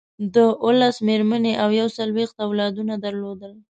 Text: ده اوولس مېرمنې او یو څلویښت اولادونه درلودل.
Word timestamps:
ده 0.33 0.45
اوولس 0.63 0.97
مېرمنې 1.07 1.53
او 1.63 1.69
یو 1.79 1.87
څلویښت 1.97 2.35
اولادونه 2.45 2.93
درلودل. 3.05 3.53